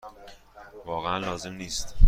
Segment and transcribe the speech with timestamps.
[0.85, 1.95] واقعا لازم نیست.